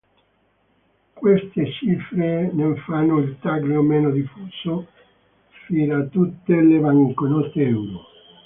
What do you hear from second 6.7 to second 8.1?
banconote euro.